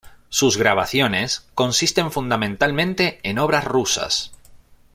Sus 0.29 0.57
grabaciones 0.57 1.45
consisten 1.53 2.11
fundamentalmente 2.11 3.19
en 3.21 3.37
obras 3.37 3.65
rusas. 3.65 4.31